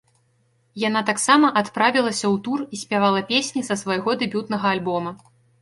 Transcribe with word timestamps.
Яна 0.83 1.01
таксама 1.09 1.51
адправілася 1.61 2.25
ў 2.33 2.35
тур 2.49 2.59
і 2.77 2.81
спявала 2.85 3.21
песні 3.31 3.67
са 3.71 3.81
свайго 3.85 4.19
дэбютнага 4.23 4.65
альбома. 4.75 5.11